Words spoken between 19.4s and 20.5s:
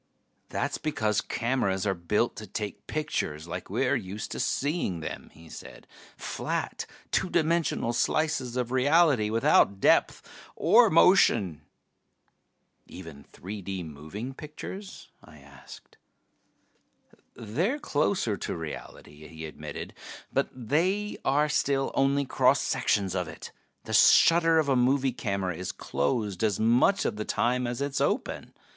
admitted. "But